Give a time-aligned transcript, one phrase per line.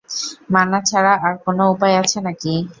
[0.53, 2.53] মানা ছাড়া আর কোনো উপায় আছে নাকি?